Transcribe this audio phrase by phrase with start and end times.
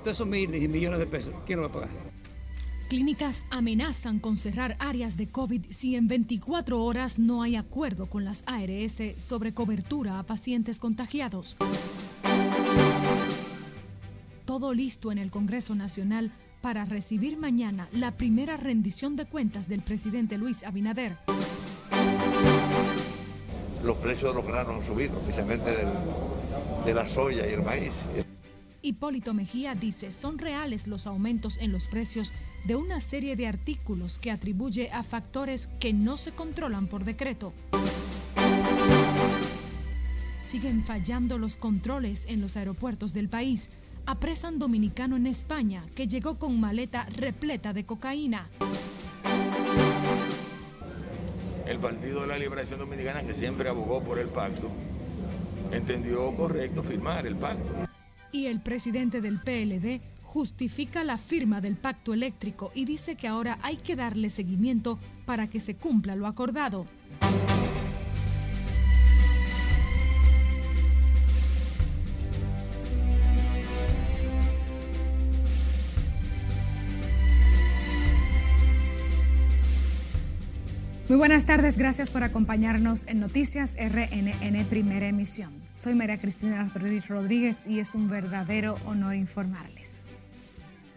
[0.00, 2.10] todos esos miles y millones de pesos, ¿quién lo va a pagar?
[2.88, 8.24] Clínicas amenazan con cerrar áreas de COVID si en 24 horas no hay acuerdo con
[8.24, 11.56] las ARS sobre cobertura a pacientes contagiados.
[14.44, 19.82] Todo listo en el Congreso Nacional para recibir mañana la primera rendición de cuentas del
[19.82, 21.16] presidente Luis Abinader.
[23.84, 25.70] Los precios de los granos han subido, especialmente
[26.84, 28.02] de la soya y el maíz.
[28.82, 32.32] Hipólito Mejía dice son reales los aumentos en los precios
[32.64, 37.52] de una serie de artículos que atribuye a factores que no se controlan por decreto.
[40.42, 43.70] Siguen fallando los controles en los aeropuertos del país.
[44.06, 48.48] Apresan dominicano en España que llegó con maleta repleta de cocaína.
[51.66, 54.68] El Partido de la Liberación Dominicana, que siempre abogó por el pacto,
[55.70, 57.89] entendió correcto firmar el pacto.
[58.32, 63.58] Y el presidente del PLD justifica la firma del pacto eléctrico y dice que ahora
[63.62, 66.86] hay que darle seguimiento para que se cumpla lo acordado.
[81.08, 85.59] Muy buenas tardes, gracias por acompañarnos en Noticias RNN Primera Emisión.
[85.74, 86.68] Soy María Cristina
[87.08, 90.04] Rodríguez y es un verdadero honor informarles.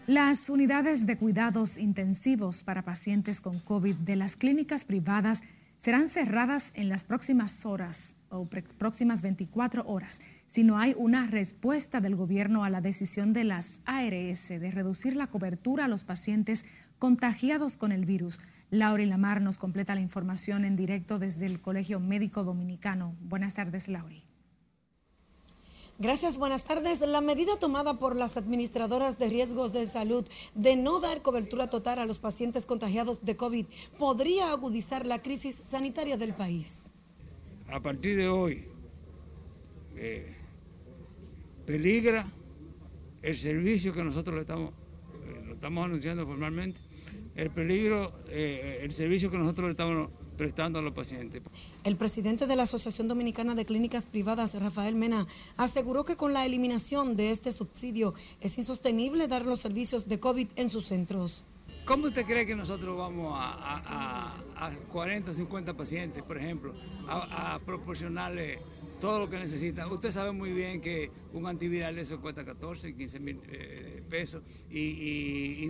[0.06, 5.42] Las unidades de cuidados intensivos para pacientes con COVID de las clínicas privadas
[5.78, 8.46] serán cerradas en las próximas horas o
[8.78, 13.80] próximas 24 horas si no hay una respuesta del gobierno a la decisión de las
[13.86, 16.66] ARS de reducir la cobertura a los pacientes
[16.98, 18.40] contagiados con el virus.
[18.70, 23.16] Laura Lamar nos completa la información en directo desde el Colegio Médico Dominicano.
[23.20, 24.33] Buenas tardes, Lauri.
[26.00, 27.00] Gracias, buenas tardes.
[27.00, 32.00] La medida tomada por las administradoras de riesgos de salud de no dar cobertura total
[32.00, 33.66] a los pacientes contagiados de COVID
[33.96, 36.86] podría agudizar la crisis sanitaria del país.
[37.68, 38.64] A partir de hoy,
[39.94, 40.34] eh,
[41.64, 42.26] peligra
[43.22, 46.80] el servicio que nosotros le estamos, eh, lo estamos anunciando formalmente,
[47.36, 51.42] el peligro, eh, el servicio que nosotros le estamos prestando a los pacientes.
[51.84, 56.44] El presidente de la Asociación Dominicana de Clínicas Privadas, Rafael Mena, aseguró que con la
[56.44, 61.46] eliminación de este subsidio es insostenible dar los servicios de COVID en sus centros.
[61.84, 64.32] ¿Cómo usted cree que nosotros vamos a,
[64.90, 66.74] 40 o 50 pacientes, por ejemplo,
[67.06, 68.58] a, proporcionarle
[69.04, 69.92] todo lo que necesitan?
[69.92, 75.66] Usted sabe muy bien que un antiviral eso cuesta 14, 15 mil eh, pesos y,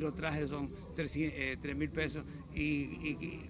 [0.00, 3.48] los trajes son 3 eh, mil pesos y,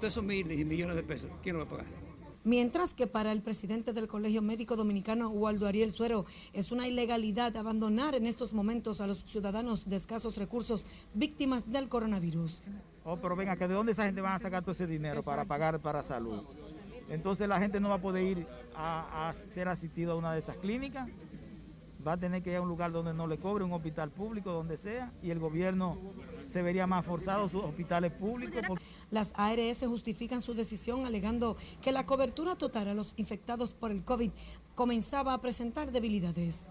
[0.00, 1.86] todos esos miles y millones de pesos, ¿quién lo va a pagar?
[2.42, 7.56] Mientras que para el presidente del Colegio Médico Dominicano, Waldo Ariel Suero, es una ilegalidad
[7.56, 12.62] abandonar en estos momentos a los ciudadanos de escasos recursos víctimas del coronavirus.
[13.04, 15.44] Oh, pero venga, que ¿de dónde esa gente va a sacar todo ese dinero para
[15.44, 16.42] pagar para salud?
[17.08, 20.38] Entonces la gente no va a poder ir a, a ser asistido a una de
[20.38, 21.08] esas clínicas
[22.06, 24.52] va a tener que ir a un lugar donde no le cobre, un hospital público,
[24.52, 25.98] donde sea, y el gobierno
[26.48, 28.62] se vería más forzado sus hospitales públicos.
[29.10, 34.04] Las ARS justifican su decisión alegando que la cobertura total a los infectados por el
[34.04, 34.30] COVID
[34.74, 36.66] comenzaba a presentar debilidades.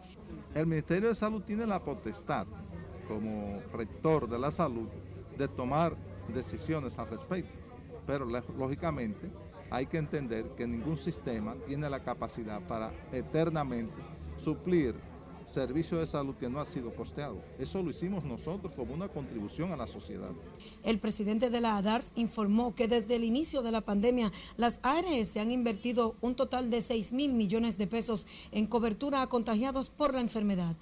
[0.54, 2.46] El Ministerio de Salud tiene la potestad,
[3.08, 4.90] como rector de la salud,
[5.38, 5.96] de tomar
[6.34, 7.58] decisiones al respecto,
[8.06, 9.32] pero lógicamente
[9.72, 13.96] hay que entender que ningún sistema tiene la capacidad para eternamente
[14.38, 14.96] suplir
[15.48, 17.42] servicio de salud que no ha sido costeado.
[17.58, 20.30] Eso lo hicimos nosotros como una contribución a la sociedad.
[20.84, 25.38] El presidente de la ADARS informó que desde el inicio de la pandemia las ARS
[25.38, 30.14] han invertido un total de 6 mil millones de pesos en cobertura a contagiados por
[30.14, 30.76] la enfermedad.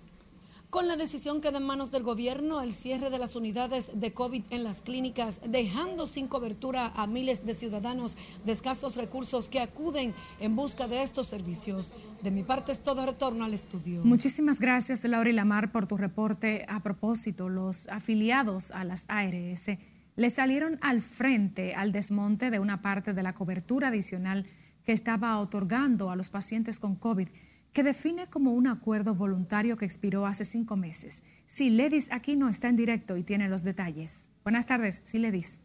[0.69, 4.43] Con la decisión queda en manos del gobierno el cierre de las unidades de COVID
[4.51, 8.15] en las clínicas, dejando sin cobertura a miles de ciudadanos
[8.45, 11.91] de escasos recursos que acuden en busca de estos servicios.
[12.21, 14.03] De mi parte es todo retorno al estudio.
[14.03, 16.67] Muchísimas gracias, Laura y Lamar, por tu reporte.
[16.69, 19.71] A propósito, los afiliados a las ARS
[20.17, 24.45] le salieron al frente al desmonte de una parte de la cobertura adicional
[24.85, 27.27] que estaba otorgando a los pacientes con COVID
[27.73, 31.23] que define como un acuerdo voluntario que expiró hace cinco meses.
[31.45, 34.29] Si Ledis aquí no está en directo y tiene los detalles.
[34.43, 35.59] Buenas tardes, Si Ledis.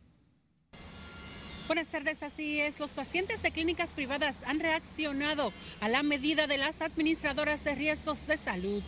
[1.66, 2.78] Buenas tardes, así es.
[2.78, 8.26] Los pacientes de clínicas privadas han reaccionado a la medida de las administradoras de riesgos
[8.26, 8.82] de salud.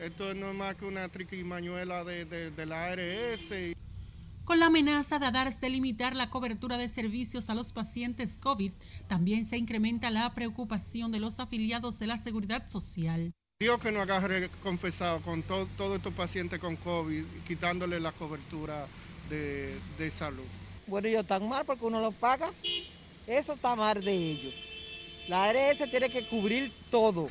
[0.00, 3.76] Esto no es más que una triquimañuela de, de la ARS.
[4.46, 8.70] Con la amenaza de darse de limitar la cobertura de servicios a los pacientes COVID,
[9.08, 13.32] también se incrementa la preocupación de los afiliados de la seguridad social.
[13.58, 18.86] Dios que nos agarre confesado con todos estos pacientes con COVID, quitándole la cobertura
[19.28, 20.44] de, de salud.
[20.86, 22.52] Bueno, ellos están mal porque uno los paga.
[23.26, 24.54] Eso está mal de ellos.
[25.26, 27.28] La ARS tiene que cubrir todo.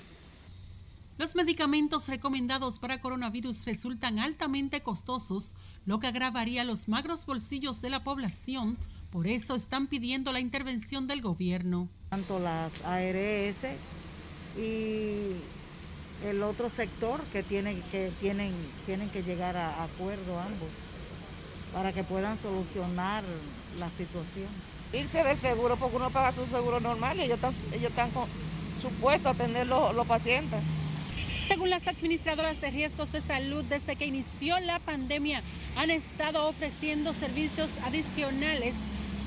[1.18, 7.90] Los medicamentos recomendados para coronavirus resultan altamente costosos, lo que agravaría los magros bolsillos de
[7.90, 8.78] la población.
[9.12, 11.88] Por eso están pidiendo la intervención del gobierno.
[12.10, 13.78] Tanto las ARS
[14.58, 15.32] y
[16.24, 18.54] el otro sector que, tiene, que tienen,
[18.86, 20.70] tienen que llegar a acuerdo ambos
[21.74, 23.24] para que puedan solucionar
[23.78, 24.48] la situación.
[24.94, 28.10] Irse del seguro porque uno paga su seguro normal y ellos están, ellos están
[28.82, 30.62] supuestos a atender los, los pacientes.
[31.48, 35.44] Según las administradoras de riesgos de salud, desde que inició la pandemia
[35.76, 38.76] han estado ofreciendo servicios adicionales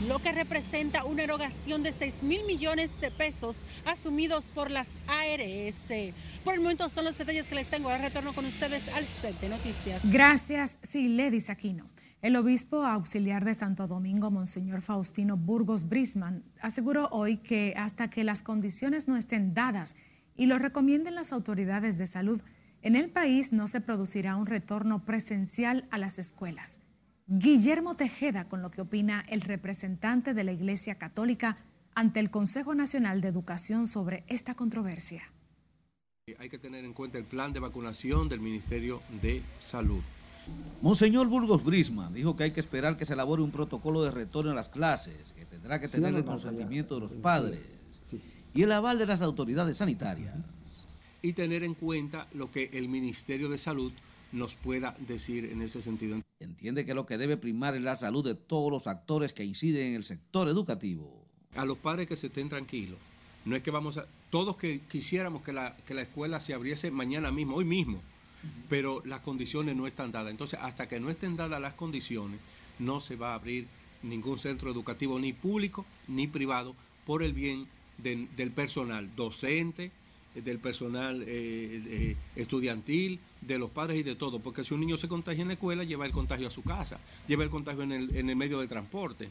[0.06, 6.14] lo que representa una erogación de 6 mil millones de pesos asumidos por las ARS.
[6.44, 7.88] Por el momento son los detalles que les tengo.
[7.88, 10.02] Ahora retorno con ustedes al set de noticias.
[10.10, 11.86] Gracias, Siledis Aquino.
[12.20, 18.24] El obispo auxiliar de Santo Domingo, Monseñor Faustino Burgos Brisman, aseguró hoy que hasta que
[18.24, 19.94] las condiciones no estén dadas
[20.38, 22.40] y lo recomienden las autoridades de salud,
[22.80, 26.78] en el país no se producirá un retorno presencial a las escuelas.
[27.26, 31.58] Guillermo Tejeda con lo que opina el representante de la Iglesia Católica
[31.94, 35.22] ante el Consejo Nacional de Educación sobre esta controversia.
[36.38, 40.02] Hay que tener en cuenta el plan de vacunación del Ministerio de Salud.
[40.80, 44.52] Monseñor Burgos Grisman dijo que hay que esperar que se elabore un protocolo de retorno
[44.52, 47.77] a las clases, que tendrá que tener el consentimiento de los padres
[48.58, 50.34] y el aval de las autoridades sanitarias.
[51.22, 53.92] Y tener en cuenta lo que el Ministerio de Salud
[54.32, 56.20] nos pueda decir en ese sentido.
[56.40, 59.90] Entiende que lo que debe primar es la salud de todos los actores que inciden
[59.90, 61.24] en el sector educativo.
[61.54, 62.98] A los padres que se estén tranquilos.
[63.44, 64.08] No es que vamos a...
[64.28, 68.02] Todos que quisiéramos que la, que la escuela se abriese mañana mismo, hoy mismo,
[68.68, 70.32] pero las condiciones no están dadas.
[70.32, 72.40] Entonces, hasta que no estén dadas las condiciones,
[72.80, 73.68] no se va a abrir
[74.02, 76.74] ningún centro educativo, ni público ni privado,
[77.06, 77.68] por el bien
[77.98, 79.92] del personal docente,
[80.34, 81.26] del personal eh,
[81.86, 85.48] eh, estudiantil, de los padres y de todo, porque si un niño se contagia en
[85.48, 88.36] la escuela, lleva el contagio a su casa, lleva el contagio en el, en el
[88.36, 89.28] medio de transporte.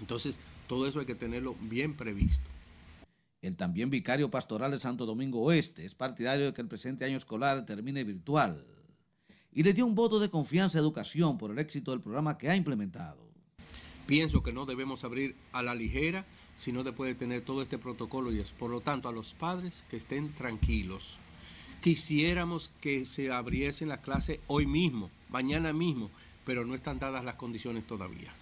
[0.00, 2.48] Entonces, todo eso hay que tenerlo bien previsto.
[3.42, 7.16] El también vicario pastoral de Santo Domingo Oeste es partidario de que el presente año
[7.16, 8.64] escolar termine virtual
[9.52, 12.50] y le dio un voto de confianza a educación por el éxito del programa que
[12.50, 13.30] ha implementado.
[14.06, 16.26] Pienso que no debemos abrir a la ligera
[16.60, 19.82] sino después de tener todo este protocolo y es por lo tanto a los padres
[19.88, 21.18] que estén tranquilos.
[21.80, 26.10] Quisiéramos que se abriesen las clases hoy mismo, mañana mismo,
[26.44, 28.34] pero no están dadas las condiciones todavía.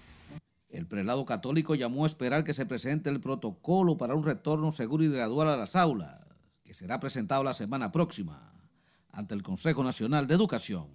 [0.69, 5.05] El prelado católico llamó a esperar que se presente el protocolo para un retorno seguro
[5.05, 6.19] y gradual a las aulas,
[6.65, 8.53] que será presentado la semana próxima
[9.12, 10.88] ante el Consejo Nacional de Educación.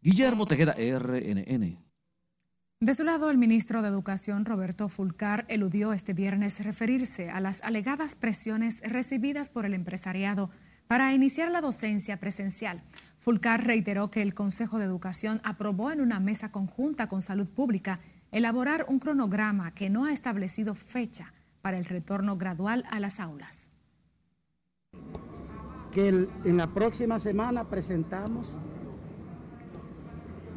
[0.00, 1.87] Guillermo Tejeda, RNN.
[2.80, 7.60] De su lado, el ministro de Educación, Roberto Fulcar, eludió este viernes referirse a las
[7.64, 10.50] alegadas presiones recibidas por el empresariado
[10.86, 12.84] para iniciar la docencia presencial.
[13.16, 17.98] Fulcar reiteró que el Consejo de Educación aprobó en una mesa conjunta con Salud Pública
[18.30, 23.72] elaborar un cronograma que no ha establecido fecha para el retorno gradual a las aulas.
[25.90, 28.56] Que en la próxima semana presentamos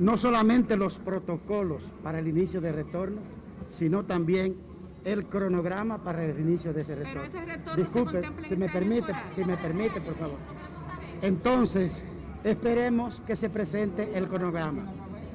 [0.01, 3.21] no solamente los protocolos para el inicio de retorno,
[3.69, 4.55] sino también
[5.05, 7.29] el cronograma para el inicio de ese retorno.
[7.77, 10.39] Disculpe, si me permite, si me permite, por favor.
[11.21, 12.03] Entonces,
[12.43, 14.91] esperemos que se presente el cronograma.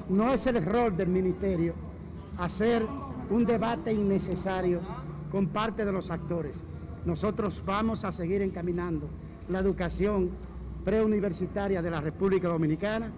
[0.09, 1.73] No es el rol del ministerio
[2.37, 2.85] hacer
[3.29, 4.81] un debate innecesario
[5.31, 6.61] con parte de los actores.
[7.05, 9.07] Nosotros vamos a seguir encaminando
[9.47, 10.29] la educación
[10.83, 13.13] preuniversitaria de la República Dominicana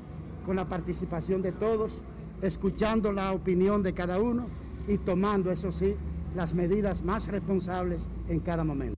[0.50, 2.02] con la participación de todos,
[2.42, 4.48] escuchando la opinión de cada uno
[4.88, 5.94] y tomando, eso sí,
[6.36, 8.96] las medidas más responsables en cada momento.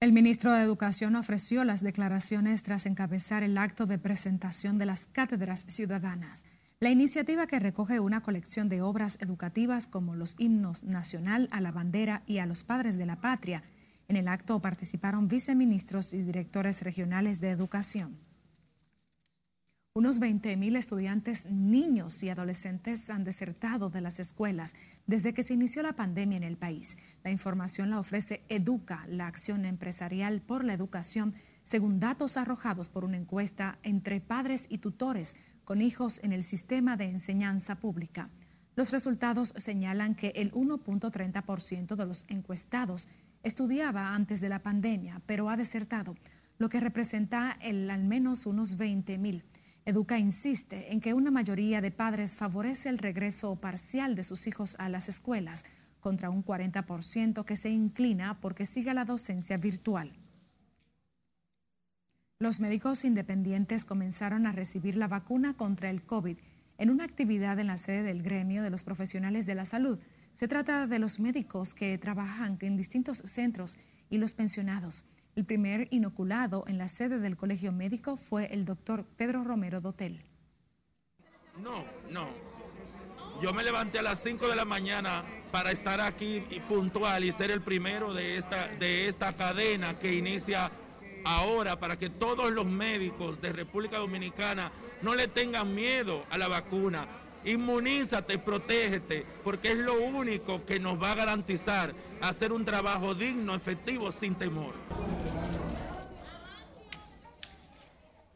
[0.00, 5.06] El ministro de Educación ofreció las declaraciones tras encabezar el acto de presentación de las
[5.06, 6.44] cátedras ciudadanas,
[6.78, 11.72] la iniciativa que recoge una colección de obras educativas como los himnos nacional a la
[11.72, 13.62] bandera y a los padres de la patria.
[14.08, 18.27] En el acto participaron viceministros y directores regionales de educación.
[19.98, 24.76] Unos 20.000 estudiantes, niños y adolescentes han desertado de las escuelas
[25.08, 26.98] desde que se inició la pandemia en el país.
[27.24, 33.04] La información la ofrece Educa, la acción empresarial por la educación, según datos arrojados por
[33.04, 38.30] una encuesta entre padres y tutores con hijos en el sistema de enseñanza pública.
[38.76, 43.08] Los resultados señalan que el 1.30% de los encuestados
[43.42, 46.14] estudiaba antes de la pandemia, pero ha desertado
[46.56, 49.44] lo que representa el, al menos unos 20 mil.
[49.88, 54.76] Educa insiste en que una mayoría de padres favorece el regreso parcial de sus hijos
[54.78, 55.64] a las escuelas,
[56.00, 60.12] contra un 40% que se inclina porque siga la docencia virtual.
[62.38, 66.36] Los médicos independientes comenzaron a recibir la vacuna contra el COVID
[66.76, 69.98] en una actividad en la sede del gremio de los profesionales de la salud.
[70.34, 73.78] Se trata de los médicos que trabajan en distintos centros
[74.10, 75.06] y los pensionados.
[75.38, 80.24] El primer inoculado en la sede del colegio médico fue el doctor Pedro Romero Dotel.
[81.62, 82.26] No, no.
[83.40, 87.30] Yo me levanté a las 5 de la mañana para estar aquí y puntual y
[87.30, 90.72] ser el primero de esta, de esta cadena que inicia
[91.24, 96.48] ahora para que todos los médicos de República Dominicana no le tengan miedo a la
[96.48, 97.06] vacuna.
[97.48, 103.54] Inmunízate, protégete, porque es lo único que nos va a garantizar hacer un trabajo digno,
[103.54, 104.74] efectivo, sin temor.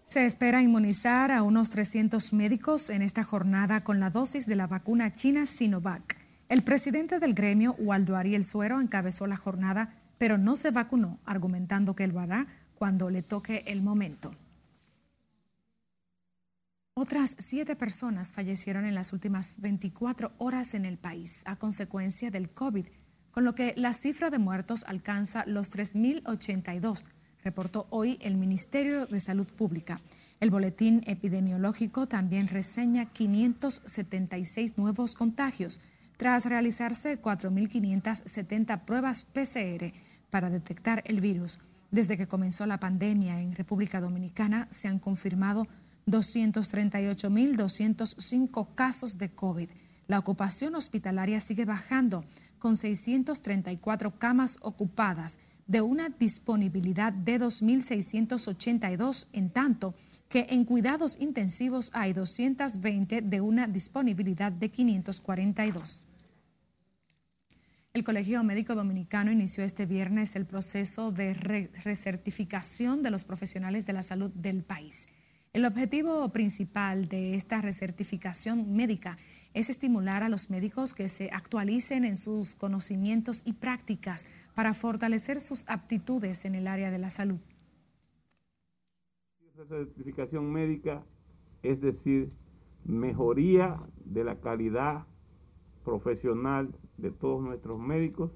[0.03, 4.67] Se espera inmunizar a unos 300 médicos en esta jornada con la dosis de la
[4.67, 6.17] vacuna china Sinovac.
[6.49, 11.95] El presidente del gremio, Waldo Ariel Suero, encabezó la jornada, pero no se vacunó, argumentando
[11.95, 14.35] que lo hará cuando le toque el momento.
[16.95, 22.51] Otras siete personas fallecieron en las últimas 24 horas en el país a consecuencia del
[22.51, 22.85] COVID,
[23.31, 27.05] con lo que la cifra de muertos alcanza los 3.082,
[27.43, 30.03] reportó hoy el Ministerio de Salud Pública.
[30.39, 35.81] El boletín epidemiológico también reseña 576 nuevos contagios,
[36.19, 39.95] tras realizarse 4.570 pruebas PCR
[40.29, 41.59] para detectar el virus.
[41.91, 45.67] Desde que comenzó la pandemia en República Dominicana se han confirmado
[46.07, 49.69] 238.205 casos de COVID.
[50.09, 52.25] La ocupación hospitalaria sigue bajando
[52.59, 59.95] con 634 camas ocupadas de una disponibilidad de 2.682, en tanto
[60.29, 66.09] que en cuidados intensivos hay 220 de una disponibilidad de 542.
[67.95, 73.93] El Colegio Médico Dominicano inició este viernes el proceso de recertificación de los profesionales de
[73.93, 75.09] la salud del país.
[75.55, 79.19] El objetivo principal de esta recertificación médica
[79.53, 85.41] es estimular a los médicos que se actualicen en sus conocimientos y prácticas para fortalecer
[85.41, 87.39] sus aptitudes en el área de la salud.
[89.55, 91.05] Recertificación médica,
[91.63, 92.33] es decir,
[92.87, 95.05] mejoría de la calidad
[95.85, 98.31] profesional de todos nuestros médicos,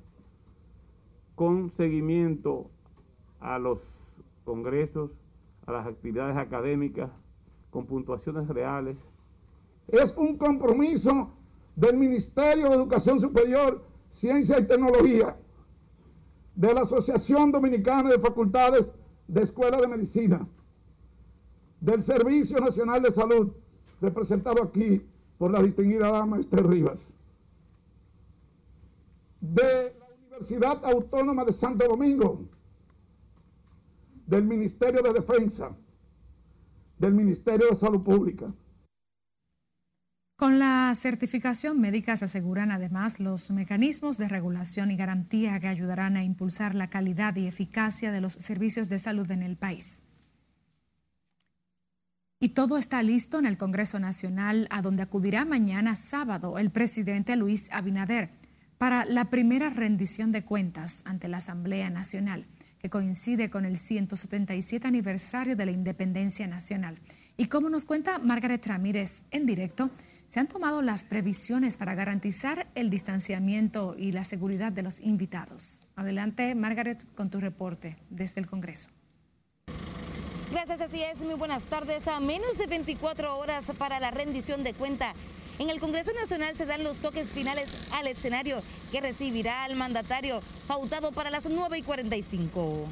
[1.34, 2.70] con seguimiento
[3.40, 5.18] a los congresos,
[5.66, 7.10] a las actividades académicas,
[7.70, 8.98] con puntuaciones reales.
[9.88, 11.30] Es un compromiso
[11.74, 15.36] del Ministerio de Educación Superior, Ciencia y Tecnología,
[16.54, 18.90] de la Asociación Dominicana de Facultades
[19.28, 20.46] de Escuela de Medicina,
[21.80, 23.52] del Servicio Nacional de Salud,
[24.00, 25.04] representado aquí
[25.36, 26.98] por la distinguida dama Esther Rivas
[29.54, 32.40] de la Universidad Autónoma de Santo Domingo,
[34.26, 35.76] del Ministerio de Defensa,
[36.98, 38.52] del Ministerio de Salud Pública.
[40.36, 46.18] Con la certificación médica se aseguran además los mecanismos de regulación y garantía que ayudarán
[46.18, 50.04] a impulsar la calidad y eficacia de los servicios de salud en el país.
[52.38, 57.34] Y todo está listo en el Congreso Nacional, a donde acudirá mañana sábado el presidente
[57.34, 58.28] Luis Abinader
[58.76, 62.44] para la primera rendición de cuentas ante la Asamblea Nacional,
[62.90, 66.98] coincide con el 177 aniversario de la independencia nacional.
[67.36, 69.90] Y como nos cuenta Margaret Ramírez en directo,
[70.28, 75.84] se han tomado las previsiones para garantizar el distanciamiento y la seguridad de los invitados.
[75.94, 78.90] Adelante, Margaret, con tu reporte desde el Congreso.
[80.50, 81.20] Gracias, así es.
[81.20, 82.08] Muy buenas tardes.
[82.08, 85.12] A menos de 24 horas para la rendición de cuenta
[85.58, 90.42] en el Congreso Nacional se dan los toques finales al escenario que recibirá al mandatario
[90.66, 92.86] pautado para las 9 y 45.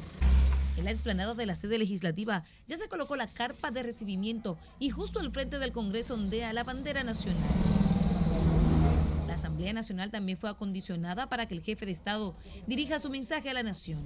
[0.77, 4.89] En la explanada de la sede legislativa ya se colocó la carpa de recibimiento y
[4.89, 7.41] justo al frente del Congreso ondea la bandera nacional.
[9.27, 12.35] La Asamblea Nacional también fue acondicionada para que el jefe de Estado
[12.67, 14.01] dirija su mensaje a la nación.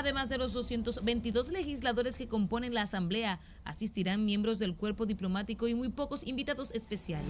[0.00, 5.74] Además de los 222 legisladores que componen la Asamblea, asistirán miembros del cuerpo diplomático y
[5.74, 7.28] muy pocos invitados especiales.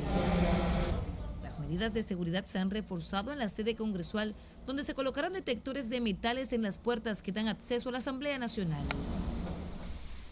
[1.42, 4.36] Las medidas de seguridad se han reforzado en la sede congresual,
[4.66, 8.38] donde se colocarán detectores de metales en las puertas que dan acceso a la Asamblea
[8.38, 8.86] Nacional.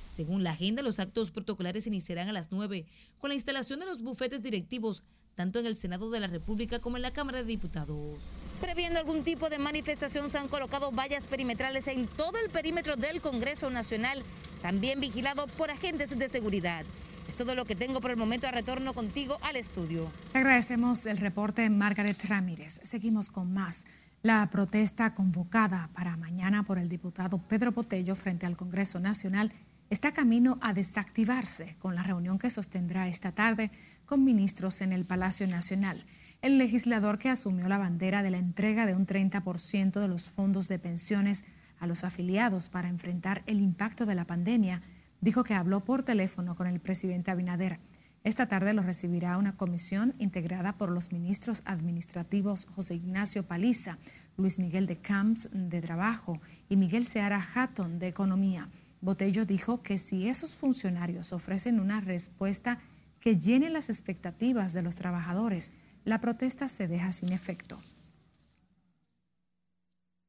[0.08, 2.86] Según la agenda, los actos protocolares iniciarán a las 9
[3.18, 5.02] con la instalación de los bufetes directivos,
[5.34, 8.22] tanto en el Senado de la República como en la Cámara de Diputados.
[8.60, 13.20] Previendo algún tipo de manifestación, se han colocado vallas perimetrales en todo el perímetro del
[13.20, 14.24] Congreso Nacional,
[14.62, 16.84] también vigilado por agentes de seguridad.
[17.28, 18.48] Es todo lo que tengo por el momento.
[18.48, 20.10] A retorno contigo al estudio.
[20.34, 22.80] Agradecemos el reporte, Margaret Ramírez.
[22.82, 23.84] Seguimos con más.
[24.22, 29.52] La protesta convocada para mañana por el diputado Pedro Botello frente al Congreso Nacional
[29.90, 33.70] está camino a desactivarse con la reunión que sostendrá esta tarde
[34.06, 36.04] con ministros en el Palacio Nacional.
[36.40, 40.68] El legislador que asumió la bandera de la entrega de un 30% de los fondos
[40.68, 41.44] de pensiones
[41.80, 44.82] a los afiliados para enfrentar el impacto de la pandemia,
[45.20, 47.80] dijo que habló por teléfono con el presidente Abinader.
[48.22, 53.98] Esta tarde lo recibirá una comisión integrada por los ministros administrativos José Ignacio Paliza,
[54.36, 58.68] Luis Miguel de Camps de Trabajo y Miguel Seara Hatton de Economía.
[59.00, 62.78] Botello dijo que si esos funcionarios ofrecen una respuesta
[63.18, 65.72] que llene las expectativas de los trabajadores,
[66.08, 67.80] la protesta se deja sin efecto.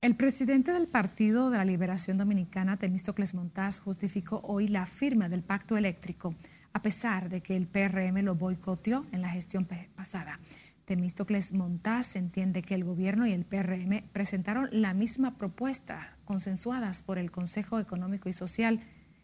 [0.01, 5.41] El presidente del Partido de la Liberación Dominicana, Temístocles Montaz, justificó hoy la firma del
[5.41, 6.36] pacto eléctrico,
[6.74, 10.39] a pesar de que el PRM lo boicoteó en la gestión pasada.
[10.83, 17.17] Temístocles Montaz entiende que el gobierno y el PRM presentaron la misma propuesta, consensuadas por
[17.17, 18.81] el Consejo Económico y Social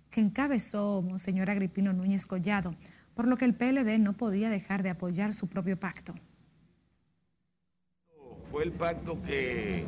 [0.10, 2.76] que encabezó Monseñor Agripino Núñez Collado,
[3.14, 6.16] por lo que el PLD no podía dejar de apoyar su propio pacto
[8.56, 9.84] fue el pacto que,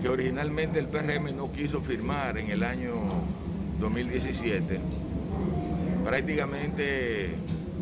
[0.00, 2.94] que originalmente el PRM no quiso firmar en el año
[3.80, 4.78] 2017,
[6.04, 7.34] prácticamente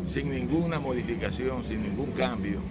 [0.07, 2.61] sin ninguna modificación, sin ningún cambio.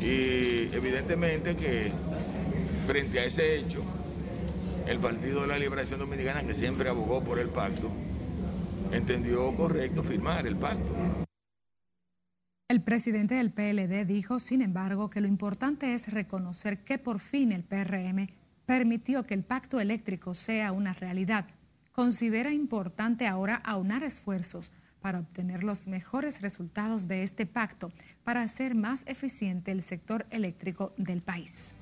[0.00, 1.92] Y evidentemente que
[2.88, 3.84] frente a ese hecho,
[4.88, 7.92] el Partido de la Liberación Dominicana, que siempre abogó por el pacto,
[8.90, 11.25] entendió correcto firmar el pacto.
[12.68, 17.52] El presidente del PLD dijo, sin embargo, que lo importante es reconocer que por fin
[17.52, 18.26] el PRM
[18.66, 21.46] permitió que el pacto eléctrico sea una realidad.
[21.92, 27.92] Considera importante ahora aunar esfuerzos para obtener los mejores resultados de este pacto
[28.24, 31.76] para hacer más eficiente el sector eléctrico del país.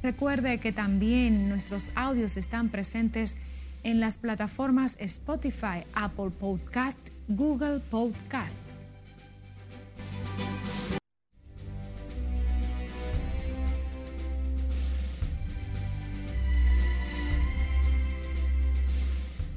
[0.04, 3.38] Recuerde que también nuestros audios están presentes
[3.82, 8.79] en las plataformas Spotify, Apple Podcast, Google Podcast.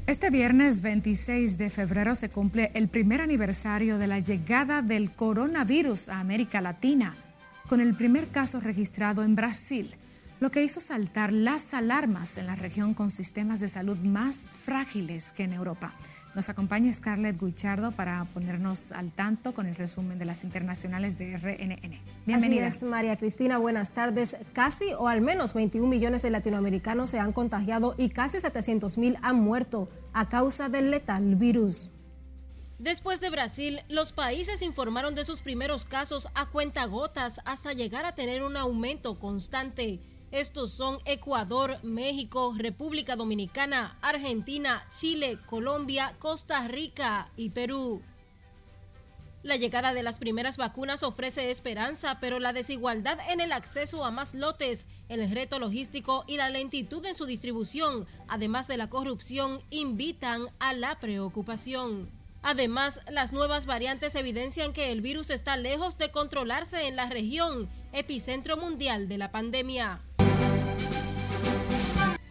[0.05, 6.09] Este viernes 26 de febrero se cumple el primer aniversario de la llegada del coronavirus
[6.09, 7.15] a América Latina,
[7.69, 9.95] con el primer caso registrado en Brasil,
[10.41, 15.31] lo que hizo saltar las alarmas en la región con sistemas de salud más frágiles
[15.31, 15.93] que en Europa.
[16.35, 21.37] Nos acompaña Scarlett Guichardo para ponernos al tanto con el resumen de las internacionales de
[21.37, 21.99] RNN.
[22.25, 22.67] Bienvenida.
[22.67, 24.37] Así es, María Cristina, buenas tardes.
[24.51, 29.17] Casi o al menos 21 millones de latinoamericanos se han contagiado y casi 700 mil
[29.21, 31.89] han muerto a causa del letal virus.
[32.79, 38.15] Después de Brasil, los países informaron de sus primeros casos a cuentagotas hasta llegar a
[38.15, 39.99] tener un aumento constante.
[40.33, 48.01] Estos son Ecuador, México, República Dominicana, Argentina, Chile, Colombia, Costa Rica y Perú.
[49.43, 54.09] La llegada de las primeras vacunas ofrece esperanza, pero la desigualdad en el acceso a
[54.09, 59.61] más lotes, el reto logístico y la lentitud en su distribución, además de la corrupción,
[59.69, 62.09] invitan a la preocupación.
[62.41, 67.69] Además, las nuevas variantes evidencian que el virus está lejos de controlarse en la región,
[67.93, 70.01] epicentro mundial de la pandemia.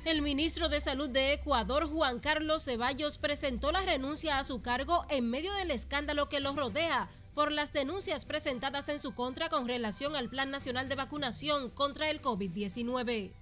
[0.04, 5.06] El ministro de Salud de Ecuador, Juan Carlos Ceballos, presentó la renuncia a su cargo
[5.08, 9.66] en medio del escándalo que lo rodea por las denuncias presentadas en su contra con
[9.66, 13.32] relación al Plan Nacional de Vacunación contra el COVID-19.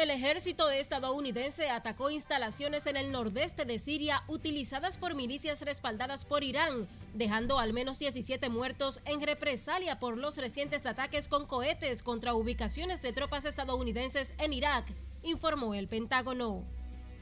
[0.00, 6.42] El ejército estadounidense atacó instalaciones en el nordeste de Siria utilizadas por milicias respaldadas por
[6.42, 12.32] Irán, dejando al menos 17 muertos en represalia por los recientes ataques con cohetes contra
[12.32, 14.86] ubicaciones de tropas estadounidenses en Irak,
[15.22, 16.64] informó el Pentágono.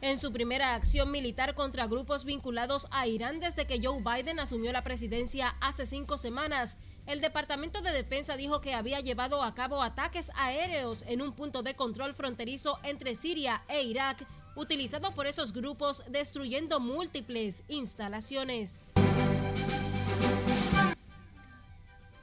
[0.00, 4.70] En su primera acción militar contra grupos vinculados a Irán desde que Joe Biden asumió
[4.70, 9.82] la presidencia hace cinco semanas, el Departamento de Defensa dijo que había llevado a cabo
[9.82, 15.54] ataques aéreos en un punto de control fronterizo entre Siria e Irak, utilizado por esos
[15.54, 18.84] grupos destruyendo múltiples instalaciones.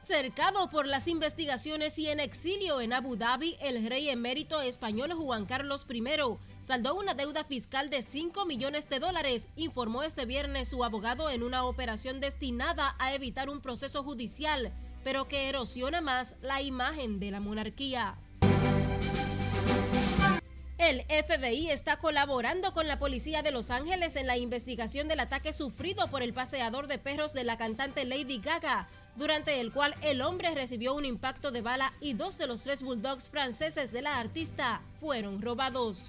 [0.06, 5.48] Cercado por las investigaciones y en exilio en Abu Dhabi, el rey emérito español Juan
[5.48, 6.04] Carlos I
[6.62, 11.42] saldó una deuda fiscal de 5 millones de dólares, informó este viernes su abogado en
[11.42, 14.72] una operación destinada a evitar un proceso judicial,
[15.04, 18.14] pero que erosiona más la imagen de la monarquía.
[20.78, 25.52] El FBI está colaborando con la policía de Los Ángeles en la investigación del ataque
[25.52, 30.22] sufrido por el paseador de perros de la cantante Lady Gaga, durante el cual el
[30.22, 34.20] hombre recibió un impacto de bala y dos de los tres bulldogs franceses de la
[34.20, 36.06] artista fueron robados.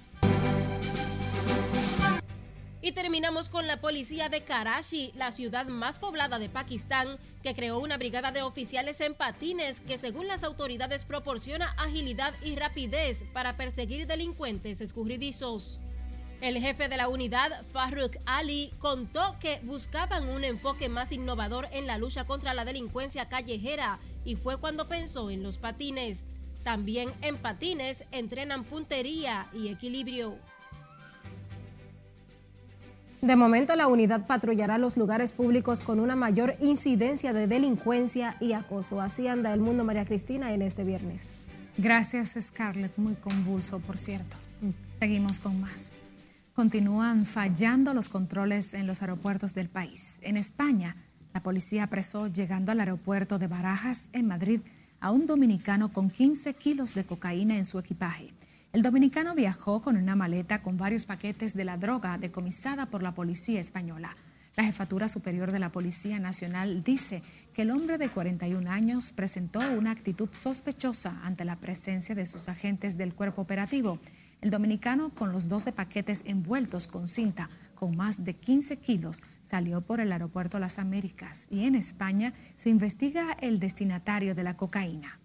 [2.79, 7.79] Y terminamos con la policía de Karachi, la ciudad más poblada de Pakistán, que creó
[7.79, 13.57] una brigada de oficiales en patines que según las autoridades proporciona agilidad y rapidez para
[13.57, 15.79] perseguir delincuentes escurridizos.
[16.39, 21.87] El jefe de la unidad, Farrukh Ali, contó que buscaban un enfoque más innovador en
[21.87, 26.23] la lucha contra la delincuencia callejera y fue cuando pensó en los patines.
[26.63, 30.35] También en patines entrenan puntería y equilibrio.
[33.21, 38.53] De momento, la unidad patrullará los lugares públicos con una mayor incidencia de delincuencia y
[38.53, 39.01] acoso.
[39.01, 41.31] Así anda el mundo, María Cristina, en este viernes.
[41.77, 42.95] Gracias, Scarlett.
[42.97, 44.37] Muy convulso, por cierto.
[44.91, 45.97] Seguimos con más.
[46.57, 50.17] Continúan fallando los controles en los aeropuertos del país.
[50.23, 50.95] En España,
[51.31, 54.61] la policía apresó llegando al aeropuerto de Barajas, en Madrid,
[54.99, 58.33] a un dominicano con 15 kilos de cocaína en su equipaje.
[58.73, 63.13] El dominicano viajó con una maleta con varios paquetes de la droga decomisada por la
[63.13, 64.17] policía española.
[64.55, 67.21] La Jefatura Superior de la Policía Nacional dice
[67.53, 72.49] que el hombre de 41 años presentó una actitud sospechosa ante la presencia de sus
[72.49, 73.99] agentes del cuerpo operativo.
[74.41, 79.81] El dominicano, con los 12 paquetes envueltos con cinta con más de 15 kilos, salió
[79.81, 85.19] por el aeropuerto Las Américas y en España se investiga el destinatario de la cocaína.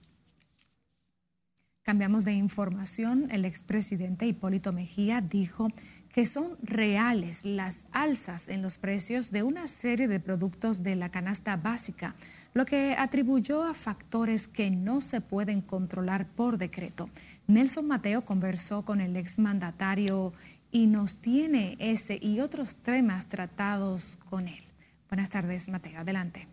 [1.83, 3.29] Cambiamos de información.
[3.33, 5.68] El expresidente Hipólito Mejía dijo
[6.12, 11.11] que son reales las alzas en los precios de una serie de productos de la
[11.11, 12.14] canasta básica,
[12.55, 17.11] lo que atribuyó a factores que no se pueden controlar por decreto.
[17.47, 20.33] Nelson Mateo conversó con el exmandatario
[20.71, 24.65] y nos tiene ese y otros temas tratados con él.
[25.09, 26.01] Buenas tardes, Mateo.
[26.01, 26.49] Adelante.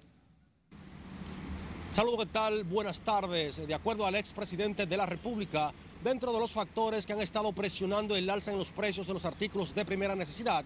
[1.91, 2.63] Saludos, ¿qué tal?
[2.65, 3.65] Buenas tardes.
[3.65, 5.71] De acuerdo al expresidente de la República,
[6.03, 9.25] dentro de los factores que han estado presionando el alza en los precios de los
[9.25, 10.65] artículos de primera necesidad,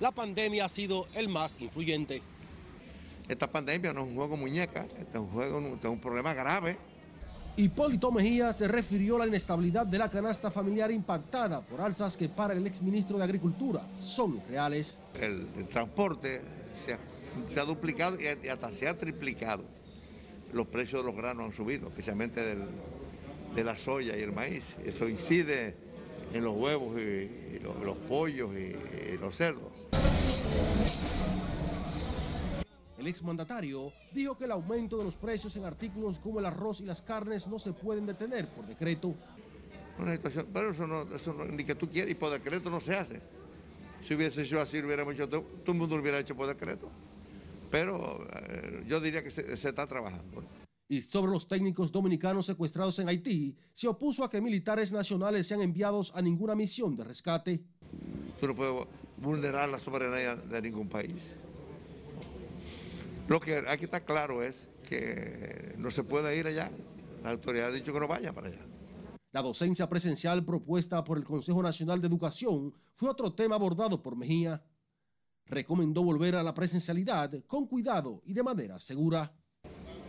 [0.00, 2.22] la pandemia ha sido el más influyente.
[3.28, 6.34] Esta pandemia no es un juego muñeca, este es un juego, este es un problema
[6.34, 6.76] grave.
[7.56, 12.28] Hipólito Mejía se refirió a la inestabilidad de la canasta familiar impactada por alzas que
[12.28, 15.00] para el exministro de Agricultura son reales.
[15.20, 16.40] El, transporte
[17.46, 19.64] se ha, duplicado y hasta se ha triplicado
[20.52, 22.40] los precios de los granos han subido, especialmente
[23.54, 24.76] de la soya y el maíz.
[24.84, 25.74] Eso incide
[26.32, 29.72] en los huevos y, los, pollos y, los cerdos.
[33.04, 36.86] El exmandatario dijo que el aumento de los precios en artículos como el arroz y
[36.86, 39.14] las carnes no se pueden detener por decreto.
[39.98, 42.96] Una situación, pero eso no, eso ni que tú quieras y por decreto no se
[42.96, 43.20] hace.
[44.08, 46.90] Si hubiese sido así, hubiera hecho, todo, el mundo lo hubiera hecho por decreto
[47.70, 50.44] pero eh, yo diría que se, está trabajando.
[50.88, 55.60] Y sobre los técnicos dominicanos secuestrados en Haití, se opuso a que militares nacionales sean
[55.60, 57.64] enviados a ninguna misión de rescate.
[58.40, 58.86] Tú no puedes
[59.18, 61.34] vulnerar la soberanía de ningún país.
[63.28, 64.54] Lo que aquí está claro es
[64.88, 66.70] que no se puede ir allá.
[67.22, 68.66] La autoridad ha dicho que no vaya para allá.
[69.32, 74.16] La docencia presencial propuesta por el Consejo Nacional de Educación fue otro tema abordado por
[74.16, 74.62] Mejía
[75.46, 79.32] recomendó volver a la presencialidad con cuidado y de manera segura.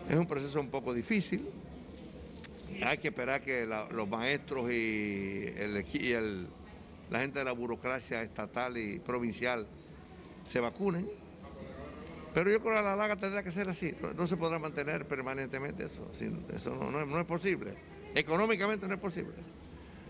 [0.09, 1.47] Es un proceso un poco difícil.
[2.83, 5.49] Hay que esperar que los maestros y,
[7.09, 9.65] la gente de la burocracia estatal y provincial
[10.47, 11.07] se vacunen.
[12.35, 13.95] Pero yo creo que la larga tendrá que ser así.
[14.15, 16.11] No, se podrá mantener permanentemente eso.
[16.53, 17.73] Eso no es posible.
[18.13, 19.33] Económicamente no es posible.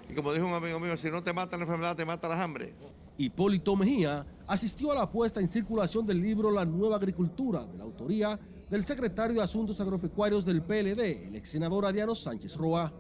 [0.10, 2.44] Y como dijo un amigo mío, si no te mata la enfermedad, te mata la
[2.44, 2.74] hambre.
[3.18, 7.84] Hipólito Mejía asistió a la puesta en circulación del libro La Nueva Agricultura, de la
[7.84, 12.92] autoría del secretario de Asuntos Agropecuarios del PLD, el ex senador Adriano Sánchez Roa.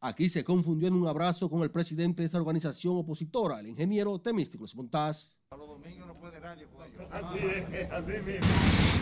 [0.00, 4.18] Aquí se confundió en un abrazo con el presidente de esta organización opositora, el ingeniero
[5.54, 6.16] Temísticos
[6.98, 7.24] Montaz.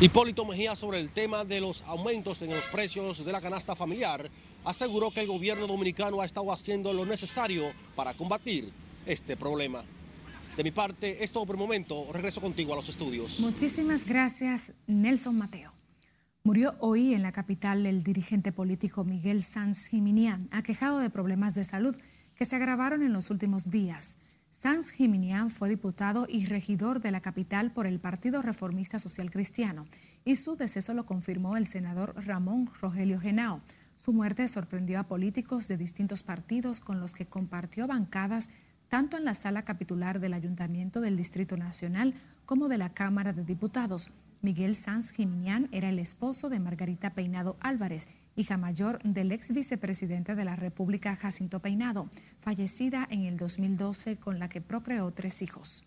[0.00, 4.30] Hipólito Mejía sobre el tema de los aumentos en los precios de la canasta familiar
[4.64, 8.72] aseguró que el gobierno dominicano ha estado haciendo lo necesario para combatir
[9.06, 9.84] este problema.
[10.56, 12.06] De mi parte, es todo por el momento.
[12.12, 13.40] Regreso contigo a los estudios.
[13.40, 15.72] Muchísimas gracias, Nelson Mateo.
[16.44, 21.64] Murió hoy en la capital el dirigente político Miguel Sanz Jiminián, aquejado de problemas de
[21.64, 21.96] salud
[22.34, 24.18] que se agravaron en los últimos días.
[24.62, 29.88] Sanz Jiminián fue diputado y regidor de la capital por el Partido Reformista Social Cristiano
[30.24, 33.60] y su deceso lo confirmó el senador Ramón Rogelio Genao.
[33.96, 38.50] Su muerte sorprendió a políticos de distintos partidos con los que compartió bancadas
[38.88, 42.14] tanto en la sala capitular del Ayuntamiento del Distrito Nacional
[42.46, 44.12] como de la Cámara de Diputados.
[44.42, 50.34] Miguel Sanz Jiminián era el esposo de Margarita Peinado Álvarez, hija mayor del ex vicepresidente
[50.34, 52.08] de la República Jacinto Peinado,
[52.40, 55.84] fallecida en el 2012 con la que procreó tres hijos.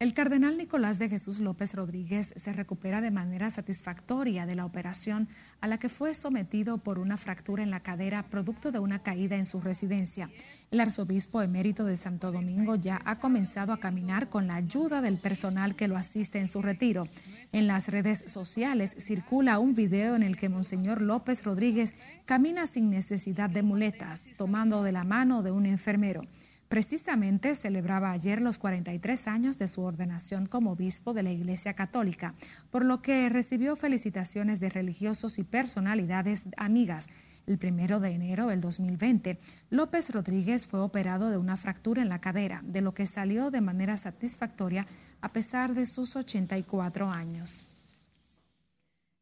[0.00, 5.28] El cardenal Nicolás de Jesús López Rodríguez se recupera de manera satisfactoria de la operación
[5.60, 9.34] a la que fue sometido por una fractura en la cadera producto de una caída
[9.34, 10.30] en su residencia.
[10.70, 15.18] El arzobispo emérito de Santo Domingo ya ha comenzado a caminar con la ayuda del
[15.18, 17.08] personal que lo asiste en su retiro.
[17.50, 22.88] En las redes sociales circula un video en el que Monseñor López Rodríguez camina sin
[22.88, 26.22] necesidad de muletas, tomando de la mano de un enfermero.
[26.68, 32.34] Precisamente celebraba ayer los 43 años de su ordenación como obispo de la Iglesia Católica,
[32.70, 37.08] por lo que recibió felicitaciones de religiosos y personalidades amigas.
[37.46, 39.38] El primero de enero del 2020,
[39.70, 43.62] López Rodríguez fue operado de una fractura en la cadera, de lo que salió de
[43.62, 44.86] manera satisfactoria
[45.22, 47.64] a pesar de sus 84 años.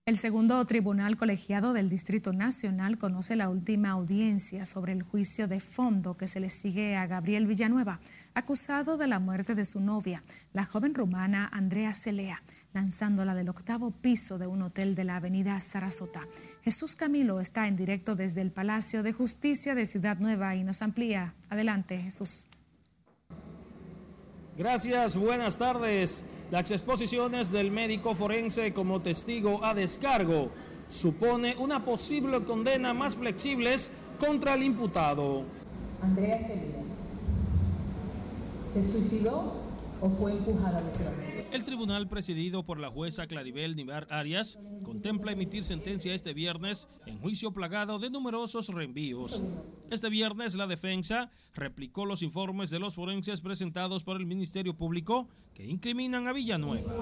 [0.06, 5.58] El segundo tribunal colegiado del Distrito Nacional conoce la última audiencia sobre el juicio de
[5.58, 7.98] fondo que se le sigue a Gabriel Villanueva,
[8.32, 12.40] acusado de la muerte de su novia, la joven rumana Andrea Celea,
[12.72, 16.20] lanzándola del octavo piso de un hotel de la avenida Sarasota.
[16.62, 20.82] Jesús Camilo está en directo desde el Palacio de Justicia de Ciudad Nueva y nos
[20.82, 21.34] amplía.
[21.48, 22.46] Adelante, Jesús.
[24.56, 26.22] Gracias, buenas tardes.
[26.50, 30.50] Las exposiciones del médico forense como testigo a descargo
[30.88, 35.42] supone una posible condena más flexibles contra el imputado.
[36.00, 36.78] Andrea Celida,
[38.72, 39.54] ¿se suicidó
[40.00, 41.35] o fue empujada de frente?
[41.56, 47.18] El tribunal presidido por la jueza Claribel Nivar Arias contempla emitir sentencia este viernes en
[47.18, 49.42] juicio plagado de numerosos reenvíos.
[49.90, 55.30] Este viernes la defensa replicó los informes de los forenses presentados por el Ministerio Público
[55.54, 56.92] que incriminan a Villanueva.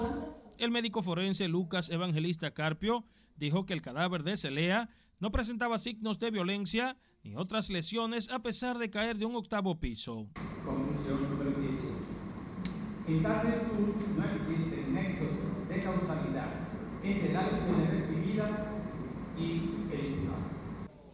[0.57, 3.03] El médico forense Lucas Evangelista Carpio
[3.35, 4.87] dijo que el cadáver de Celea
[5.19, 9.81] no presentaba signos de violencia ni otras lesiones a pesar de caer de un octavo
[9.81, 10.29] piso.
[10.63, 11.64] Conclusión número 18.
[13.07, 15.25] En tal virtud no existe nexo
[15.69, 16.53] de causalidad
[17.03, 18.51] entre las lesiones recibidas
[19.37, 19.61] y
[19.93, 20.41] el imputado.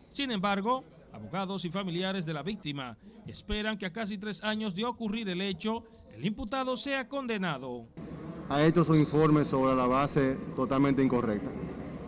[0.09, 4.85] Sin embargo, abogados y familiares de la víctima esperan que a casi tres años de
[4.85, 5.83] ocurrir el hecho,
[6.15, 7.87] el imputado sea condenado.
[8.47, 11.49] Ha hecho su informe sobre la base totalmente incorrecta.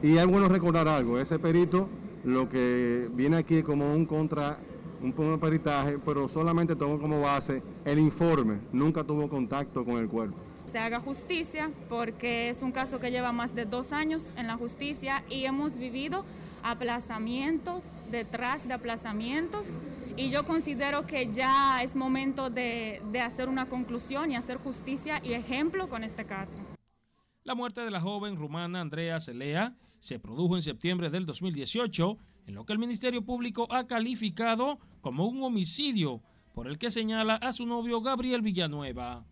[0.01, 1.89] Y es bueno recordar algo, ese perito
[2.23, 4.57] lo que viene aquí como un contra
[5.03, 10.37] un peritaje, pero solamente tomó como base el informe, nunca tuvo contacto con el cuerpo.
[10.65, 14.55] Se haga justicia porque es un caso que lleva más de dos años en la
[14.55, 16.23] justicia y hemos vivido
[16.63, 19.81] aplazamientos detrás de aplazamientos
[20.15, 25.19] y yo considero que ya es momento de, de hacer una conclusión y hacer justicia
[25.21, 26.61] y ejemplo con este caso.
[27.43, 32.55] La muerte de la joven rumana Andrea Celea se produjo en septiembre del 2018 en
[32.55, 36.21] lo que el Ministerio Público ha calificado como un homicidio
[36.53, 39.23] por el que señala a su novio Gabriel Villanueva.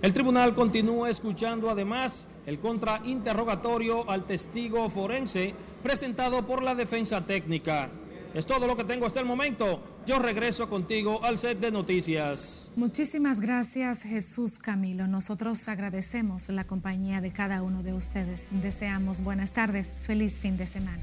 [0.00, 7.90] El tribunal continúa escuchando además el contrainterrogatorio al testigo forense presentado por la defensa técnica.
[8.34, 9.82] Es todo lo que tengo hasta el momento.
[10.06, 12.70] Yo regreso contigo al set de noticias.
[12.76, 15.06] Muchísimas gracias Jesús Camilo.
[15.08, 18.46] Nosotros agradecemos la compañía de cada uno de ustedes.
[18.50, 19.98] Deseamos buenas tardes.
[20.02, 21.02] Feliz fin de semana.